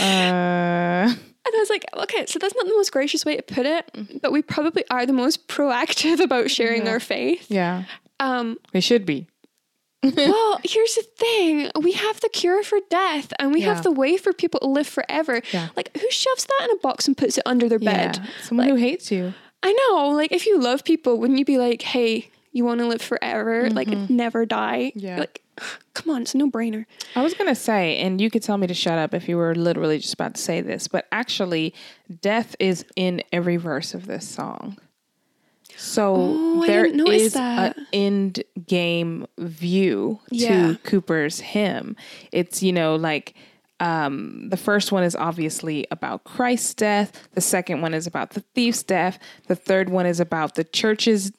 [0.00, 1.14] Uh,
[1.48, 3.88] And I was like, okay, so that's not the most gracious way to put it,
[4.20, 7.46] but we probably are the most proactive about sharing our faith.
[7.48, 7.84] yeah.
[8.18, 9.28] Um, They should be.
[10.16, 13.74] well, here's the thing we have the cure for death and we Yeah.
[13.74, 15.40] have the way for people to live forever.
[15.52, 15.68] Yeah.
[15.76, 18.16] Like, who shoves that in a box and puts it under their bed?
[18.22, 18.26] Yeah.
[18.42, 19.34] Someone who hates you.
[19.62, 20.08] I know.
[20.10, 23.68] Like, if you love people, wouldn't you be like, hey, you want to live forever?
[23.70, 24.92] Like, never die?
[24.96, 24.98] Mm-hmm.
[24.98, 25.18] Yeah.
[25.20, 25.42] Like,
[25.94, 26.86] come on, it's a no brainer.
[27.14, 29.36] I was going to say, and you could tell me to shut up if you
[29.36, 31.74] were literally just about to say this, but actually,
[32.20, 34.76] death is in every verse of this song.
[35.76, 37.76] So Oh, there is that.
[37.76, 40.72] an end game view Yeah.
[40.72, 41.96] to Cooper's hymn.
[42.32, 43.34] It's, you know, like
[43.78, 47.28] um, the first one is obviously about Christ's death.
[47.34, 49.18] The second one is about the thief's death.
[49.48, 51.30] The third one is about the church's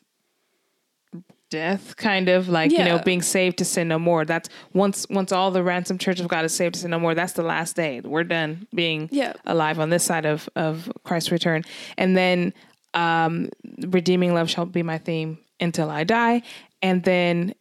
[1.50, 5.32] death kind of like you know being saved to sin no more that's once once
[5.32, 7.74] all the ransom church of god is saved to sin no more that's the last
[7.78, 9.32] day we're done being Yeah.
[9.46, 11.64] alive on this side of of christ's return
[11.98, 12.54] and then
[12.98, 13.50] um
[13.88, 16.42] redeeming love shall be my theme until i die
[16.82, 17.54] and then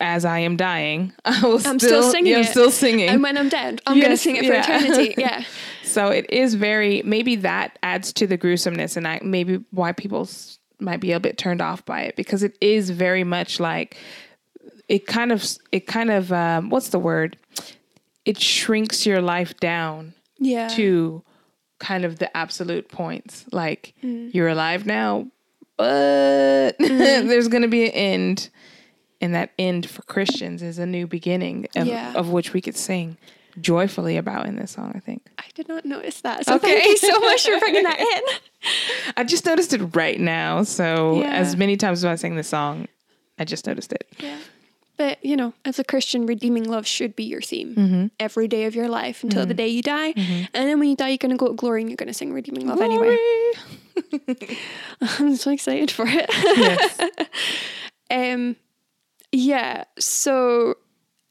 [0.00, 3.36] as i am dying i will I'm still singing yeah, i'm still singing And when
[3.38, 4.64] I'm dead, I'm going to sing it for yeah.
[4.82, 5.14] eternity.
[5.26, 5.44] Yeah.
[5.84, 10.22] so it is very maybe that adds to the gruesomeness, and I maybe why people
[10.22, 13.96] s- might be a bit turned off by it because it is very much like
[14.88, 17.36] it kind of it kind of um, what's the word?
[18.24, 20.68] It shrinks your life down Yeah.
[20.78, 21.22] to
[21.78, 23.44] kind of the absolute points.
[23.52, 24.32] Like Mm.
[24.34, 25.28] you're alive now,
[25.76, 28.48] but there's going to be an end.
[29.20, 32.12] And that end for Christians is a new beginning of, Yeah.
[32.14, 33.16] of which we could sing
[33.60, 35.26] joyfully about in this song, I think.
[35.38, 36.44] I did not notice that.
[36.46, 36.68] So Okay.
[36.80, 37.98] thank you so much for bringing that
[38.62, 39.12] in.
[39.16, 40.62] I just noticed it right now.
[40.62, 41.30] So Yeah.
[41.32, 42.86] as many times as I sang this song,
[43.40, 44.06] I just noticed it.
[44.20, 44.36] Yeah.
[44.98, 48.06] But, you know, as a Christian, redeeming love should be your theme Mm-hmm.
[48.18, 50.12] every day of your life until the day you die.
[50.16, 52.12] And then when you die, you're going to go to glory and you're going to
[52.14, 53.16] sing redeeming love anyway.
[55.00, 56.28] I'm so excited for it.
[56.58, 57.00] Yes.
[58.10, 58.56] Um,
[59.32, 59.84] Yeah.
[59.98, 60.76] So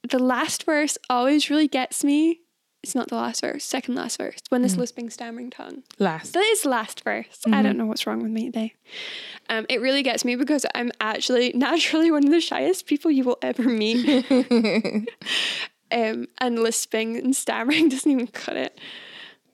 [0.07, 2.41] the last verse always really gets me.
[2.87, 4.39] It's not the last verse, second last verse.
[4.47, 5.83] When this lisping, stammering tongue.
[5.99, 6.31] Last.
[6.31, 7.41] That is last verse.
[7.51, 8.75] I don't know what's wrong with me today.
[9.49, 13.25] Um, it really gets me because I'm actually naturally one of the shyest people you
[13.25, 14.25] will ever meet.
[15.91, 18.79] um, and lisping and stammering doesn't even cut it.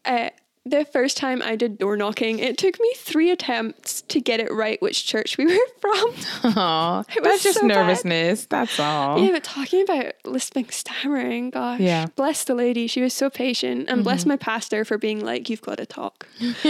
[0.06, 0.30] Uh,
[0.65, 4.49] the first time I did door knocking, it took me three attempts to get it
[4.52, 6.13] right which church we were from.
[6.56, 7.76] Was that's just so bad.
[7.76, 8.45] nervousness.
[8.45, 9.19] That's all.
[9.19, 11.82] Yeah, but talking about lisping, stammering, gosh.
[11.82, 12.06] Yeah.
[12.15, 12.88] Bless the lady.
[12.88, 13.89] She was so patient.
[13.89, 16.28] And bless my pastor for being like, you've got to talk.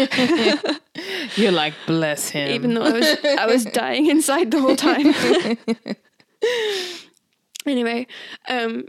[1.36, 2.50] You're like, bless him.
[2.50, 5.14] Even though I was I was dying inside the whole time.
[7.66, 8.08] anyway,
[8.50, 8.86] um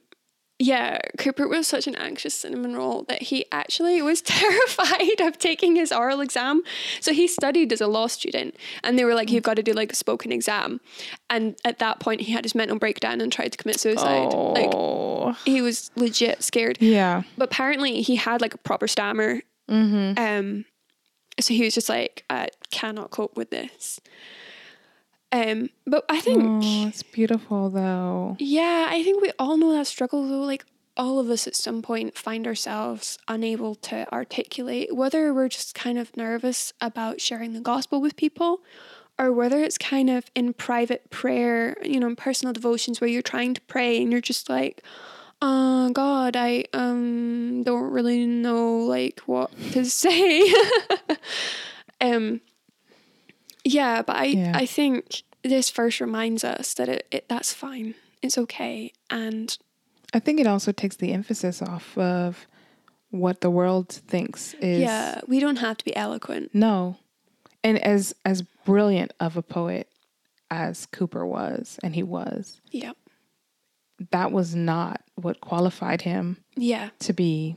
[0.61, 5.75] yeah, Cowper was such an anxious cinnamon roll that he actually was terrified of taking
[5.75, 6.62] his oral exam.
[7.01, 9.73] So he studied as a law student and they were like, You've got to do
[9.73, 10.81] like a spoken exam.
[11.29, 14.33] And at that point he had his mental breakdown and tried to commit suicide.
[14.33, 15.37] Like oh.
[15.45, 16.79] he was legit scared.
[16.81, 17.23] yeah.
[17.37, 19.40] But apparently he had like a proper stammer.
[20.19, 20.64] Um,
[21.40, 24.01] so he was just like, I cannot cope with this.
[25.35, 28.37] Um, but I think, Oh, it's beautiful though.
[28.38, 30.42] yeah, I think we all know that struggle though.
[30.42, 30.64] Like
[30.97, 35.99] all of us at some point find ourselves unable to articulate whether we're just kind
[35.99, 38.61] of nervous about sharing the gospel with people
[39.18, 43.23] or whether it's kind of in private prayer, you know, in personal devotions where you're
[43.23, 44.83] trying to pray and you're just like,
[45.42, 50.53] oh God, I um don't really know like what to say.
[52.01, 52.40] um
[53.64, 54.53] yeah, but I Yeah.
[54.55, 57.94] I think this verse reminds us that it, it that's fine.
[58.22, 58.92] It's okay.
[59.11, 59.57] And
[60.14, 62.46] I think it also takes the emphasis off of
[63.11, 66.50] what the world thinks is yeah, we don't have to be eloquent.
[66.55, 66.96] no.
[67.62, 69.88] And as as brilliant of a poet
[70.50, 72.92] as Cowper was, and he was, Yeah.
[74.11, 76.90] that was not what qualified him Yeah.
[77.00, 77.57] to be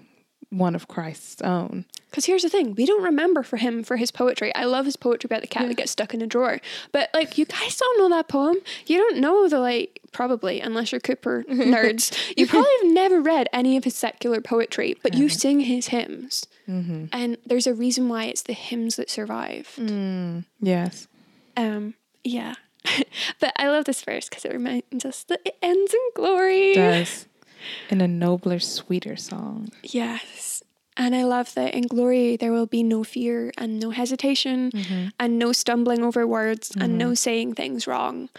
[0.49, 1.85] one of Christ's own.
[2.09, 4.53] Because here's the thing, we don't remember for him for his poetry.
[4.55, 6.59] I love his poetry about the cat that gets stuck in a drawer.
[6.93, 8.57] But like you guys don't know that poem.
[8.85, 12.33] You don't know the like probably, unless you're Cowper nerds.
[12.37, 16.47] You probably have never read any of his secular poetry, but you sing his hymns.
[17.11, 19.73] And there's a reason why it's the hymns that survive.
[20.61, 21.07] Yes.
[21.57, 22.55] Um, yeah.
[23.39, 26.73] but I love this verse because it reminds us that it ends in glory.
[26.73, 27.25] Does
[27.89, 29.69] in a nobler, sweeter song.
[29.83, 30.63] Yes.
[30.99, 34.71] And I love that in glory there will be no fear and no hesitation
[35.19, 38.29] and no stumbling over words and no saying things wrong.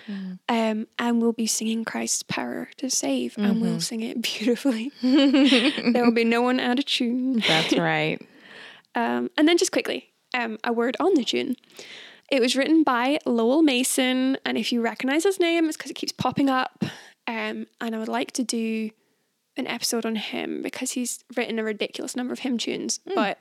[0.49, 4.91] Um, and we'll be singing Christ's power to save and we'll sing it beautifully.
[5.03, 7.43] there will be no one out of tune.
[7.47, 8.21] That's right.
[8.95, 11.55] Um, and then just quickly, um, a word on the tune.
[12.33, 15.95] It was written by Lowell Mason, and if you recognize his name, it's because it
[15.95, 16.83] keeps popping up.
[17.29, 18.91] Um, and I would like to do
[19.59, 23.15] an episode on him because he's written a ridiculous number of hymn tunes, hmm.
[23.15, 23.39] but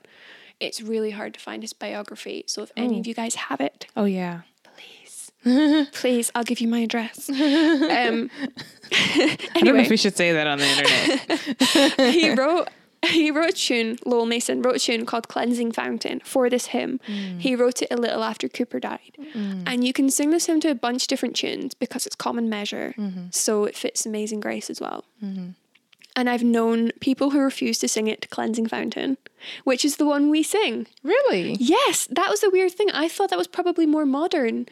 [0.60, 2.44] it's really hard to find his biography.
[2.46, 3.00] So if any oh.
[3.00, 4.42] of you guys have it, Oh yeah.
[4.64, 7.30] please, please, I'll give you my address.
[7.38, 8.30] Um,
[8.92, 12.14] I don't know if we should say that on the internet.
[12.14, 12.68] he wrote
[13.06, 17.00] he wrote a tune, Lowell Mason wrote a tune called Cleansing Fountain for this hymn.
[17.06, 17.38] Hmm.
[17.38, 19.16] He wrote it a little after Cowper died.
[19.32, 19.62] Hmm.
[19.66, 22.48] And you can sing this hymn to a bunch of different tunes because it's common
[22.48, 22.94] measure.
[22.98, 23.26] Mm-hmm.
[23.30, 25.04] So it fits Amazing Grace as well.
[25.22, 25.50] Mm-hmm.
[26.18, 29.18] And I've known people who refuse to sing it to Cleansing Fountain,
[29.62, 30.88] which is the one we sing.
[31.04, 31.56] really?
[31.60, 32.90] Yes, that was the weird thing.
[32.90, 34.66] I thought that was probably more modern,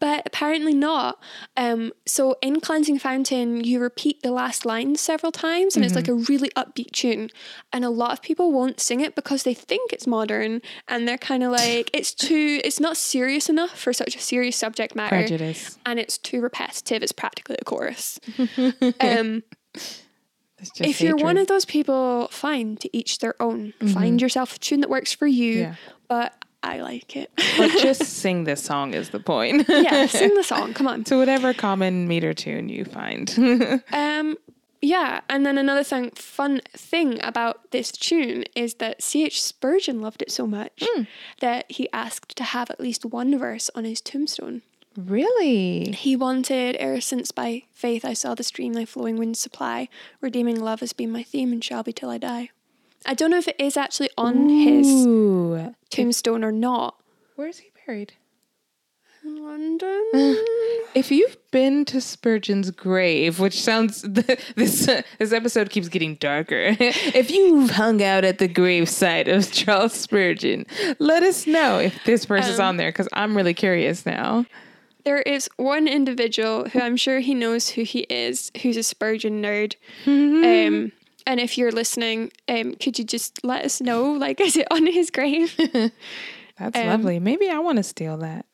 [0.00, 1.22] but apparently not.
[1.54, 6.08] Um, so in Cleansing Fountain, you repeat the last line several times, and it's like
[6.08, 7.28] a really upbeat tune.
[7.74, 11.18] And a lot of people won't sing it because they think it's modern, and they're
[11.18, 15.16] kind of like, it's too, it's not serious enough for such a serious subject matter,
[15.16, 15.76] Prejudice.
[15.84, 17.02] and it's too repetitive.
[17.02, 18.18] It's practically a chorus.
[19.00, 19.42] um,
[20.80, 23.74] If you're one of those people, fine, to each their own.
[23.92, 25.74] Find yourself a tune that works for you, Yeah.
[26.08, 27.30] but I like it.
[27.58, 29.66] but just sing this song is the point.
[29.68, 30.74] yeah, sing the song.
[30.74, 31.04] Come on.
[31.10, 33.82] to whatever common meter tune you find.
[33.92, 34.36] Um,
[34.82, 39.42] yeah, and then another thing, fun thing about this tune is that C.H.
[39.42, 40.82] Spurgeon loved it so much
[41.40, 44.62] that he asked to have at least one verse on his tombstone.
[44.96, 45.92] Really?
[45.92, 49.88] He wanted, e'er since by faith I saw the stream thy flowing winds supply,
[50.20, 52.50] redeeming love has been my theme and shall be till I die.
[53.04, 54.86] I don't know if it is actually on his
[55.90, 56.96] tombstone or not.
[57.36, 58.14] Where is he buried?
[59.24, 60.44] In London?
[60.94, 64.00] If you've been to Spurgeon's grave, which sounds
[64.56, 64.86] this
[65.18, 66.74] this episode keeps getting darker.
[66.80, 70.64] if you've hung out at the gravesite of Charles Spurgeon,
[70.98, 74.46] let us know if this verse is um, on there because I'm really curious now.
[75.06, 79.40] There is one individual who I'm sure he knows who he is, who's a Spurgeon
[79.40, 79.76] nerd.
[80.06, 80.92] Um,
[81.28, 84.12] and if you're listening, um, could you just let us know?
[84.12, 85.54] Like, is it on his grave?
[86.58, 87.18] That's Um, lovely.
[87.18, 88.46] Maybe I want to steal that.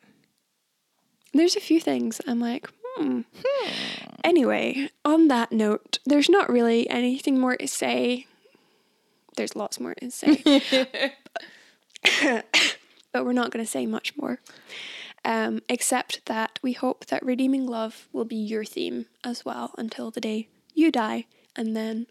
[1.35, 3.23] There's a few things I'm like, hmm.
[4.25, 8.27] Anyway, on that note, there's not really anything more to say.
[9.37, 10.43] There's lots more to say.
[13.13, 14.39] but we're not going to say much more.
[15.25, 20.11] Um, except that we hope that redeeming love will be your theme as well until
[20.11, 22.07] the day you die and then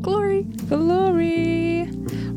[0.00, 0.42] glory.
[0.68, 1.88] Glory.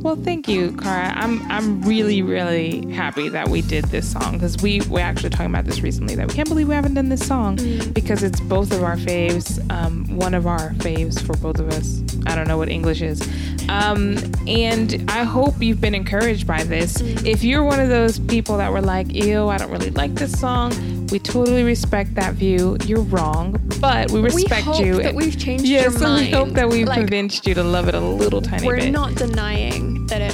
[0.01, 1.11] Well, thank you, Cara.
[1.13, 5.47] I'm I'm really really happy that we did this song because we we're actually talking
[5.53, 7.57] about this recently that we can't believe we haven't done this song
[7.91, 12.01] because it's both of our faves, um, one of our faves for both of us.
[12.25, 13.21] I don't know what English is,
[13.67, 17.01] um, and I hope you've been encouraged by this.
[17.25, 20.31] If you're one of those people that were like, "Ew, I don't really like this
[20.39, 20.71] song,"
[21.11, 22.77] we totally respect that view.
[22.85, 25.03] You're wrong, but we respect we hope you.
[25.03, 27.89] that we've changed yes, your and we hope that we've Like, convinced you to love
[27.89, 28.91] it a little tiny We're bit.
[28.91, 29.88] not denying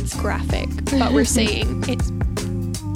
[0.06, 2.12] it's graphic, but we're saying it's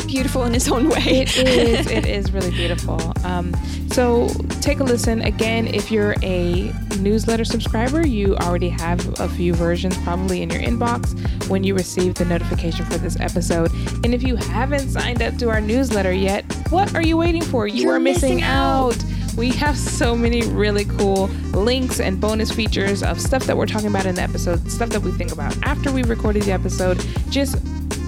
[0.05, 1.21] beautiful in its own way.
[1.21, 1.89] It is.
[1.99, 3.13] It is really beautiful.
[3.23, 3.53] Um,
[3.91, 4.27] so
[4.61, 5.21] take a listen.
[5.23, 10.61] Again, if you're a newsletter subscriber, you already have a few versions probably in your
[10.61, 11.15] inbox
[11.49, 13.71] when you receive the notification for this episode.
[14.03, 17.67] And if you haven't signed up to our newsletter yet, what are you waiting for?
[17.67, 18.97] You You're are missing, missing out.
[19.37, 23.87] We have so many really cool links and bonus features of stuff that we're talking
[23.87, 27.03] about in the episode, stuff that we think about after we recorded the episode.
[27.29, 27.57] Just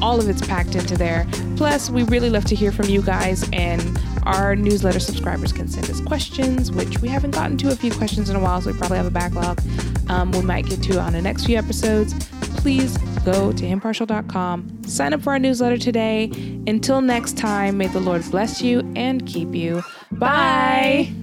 [0.01, 1.27] all of it's packed into there.
[1.55, 3.81] Plus, we really love to hear from you guys, and
[4.23, 8.29] our newsletter subscribers can send us questions, which we haven't gotten to a few questions
[8.29, 9.61] in a while, so we probably have a backlog.
[10.09, 12.13] Um, we might get to on the next few episodes.
[12.57, 16.25] Please go to impartial.com, sign up for our newsletter today.
[16.67, 19.83] Until next time, may the Lord bless you and keep you.
[20.11, 21.13] Bye.